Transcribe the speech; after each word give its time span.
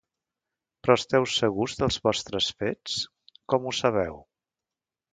Però 0.85 0.95
esteu 0.99 1.27
segurs 1.33 1.77
dels 1.83 1.99
vostres 2.09 2.51
fets? 2.65 2.99
Com 3.55 3.71
ho 3.73 3.79
sabeu? 3.85 4.21